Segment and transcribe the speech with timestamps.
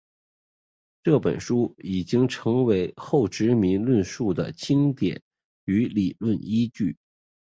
[1.03, 5.21] 这本书已经成为后殖民论述的经典
[5.65, 6.97] 与理论依据。